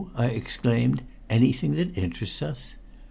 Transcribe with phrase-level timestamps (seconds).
[0.15, 1.03] I exclaimed.
[1.29, 2.73] "Anything that interests us?"